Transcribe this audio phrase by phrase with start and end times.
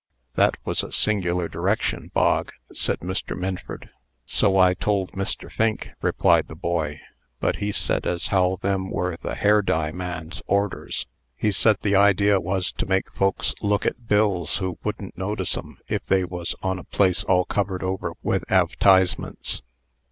[0.33, 3.37] '""That was a singular direction, Bog," said Mr.
[3.37, 3.91] Minford.
[4.25, 5.51] "So I told Mr.
[5.51, 6.99] Fink," replied the boy;
[7.39, 11.05] "but he said as how them were the hair dye man's orders.
[11.37, 15.77] He said the idea was to make folks look at bills who wouldn't notice 'em
[15.87, 19.61] if they was on a place all covered over with adv'tisements.